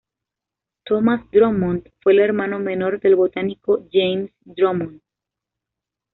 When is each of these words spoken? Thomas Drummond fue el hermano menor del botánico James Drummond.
Thomas 0.83 1.29
Drummond 1.29 1.91
fue 2.01 2.13
el 2.13 2.21
hermano 2.21 2.57
menor 2.57 2.99
del 3.01 3.15
botánico 3.15 3.87
James 3.93 4.31
Drummond. 4.39 4.99